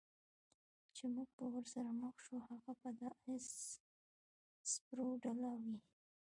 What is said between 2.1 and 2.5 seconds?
شو،